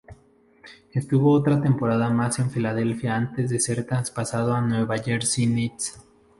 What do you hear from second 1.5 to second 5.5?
temporada más en Philadelphia antes de ser traspasado a New Jersey